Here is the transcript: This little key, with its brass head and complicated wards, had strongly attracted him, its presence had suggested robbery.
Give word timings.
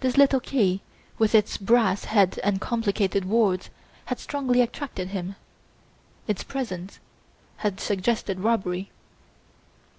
This 0.00 0.18
little 0.18 0.38
key, 0.38 0.82
with 1.16 1.34
its 1.34 1.56
brass 1.56 2.04
head 2.04 2.38
and 2.44 2.60
complicated 2.60 3.24
wards, 3.24 3.70
had 4.04 4.18
strongly 4.18 4.60
attracted 4.60 5.08
him, 5.08 5.34
its 6.26 6.44
presence 6.44 7.00
had 7.56 7.80
suggested 7.80 8.40
robbery. 8.40 8.90